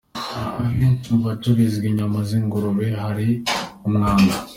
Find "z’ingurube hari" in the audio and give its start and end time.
2.27-3.27